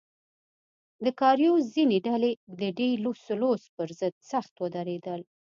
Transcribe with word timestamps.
د 1.03 1.05
کارایوس 1.19 1.63
ځینې 1.75 1.97
ډلې 2.07 2.31
د 2.59 2.61
ډي 2.77 2.89
سلوس 3.25 3.61
پر 3.75 3.89
ضد 3.99 4.13
سخت 4.31 4.53
ودرېدل. 4.61 5.21